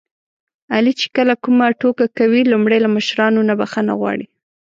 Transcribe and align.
علي 0.73 0.93
چې 0.99 1.07
کله 1.15 1.33
کومه 1.43 1.67
ټوکه 1.79 2.05
کوي 2.17 2.41
لومړی 2.51 2.79
له 2.81 2.89
مشرانو 2.95 3.41
نه 3.49 3.53
بښنه 3.59 3.93
غواړي. 3.99 4.25